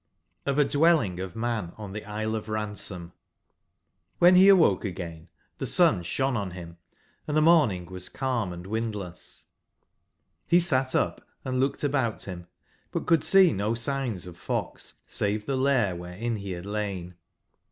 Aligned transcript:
Of 0.47 0.57
a 0.57 0.65
Dwelling 0.65 1.19
of 1.19 1.35
JVIan 1.35 1.77
on 1.77 1.93
the 1.93 2.03
Isle 2.05 2.33
of 2.33 2.47
Raneom^^ 2.47 3.11
RGN 4.19 4.33
be 4.33 4.45
awohe 4.47 4.81
aqain 4.83 5.27
the 5.59 5.67
sun 5.67 6.01
9boneonbini, 6.01 6.75
and 7.27 7.37
the 7.37 7.41
morning 7.43 7.85
was 7.85 8.09
calm 8.09 8.49
&windless. 8.63 9.43
Re 10.51 10.59
sat 10.59 10.95
up 10.95 11.21
& 11.39 11.45
looked 11.45 11.83
about 11.83 12.25
bim, 12.25 12.47
but 12.91 13.05
could 13.05 13.21
seeno 13.21 13.77
signs 13.77 14.25
of 14.25 14.37
fox 14.37 14.95
save 15.05 15.45
tbe 15.45 15.49
lair 15.61 15.95
wberein 15.95 16.33
be 16.33 16.55
bad 16.55 16.65
lain. 16.65 17.13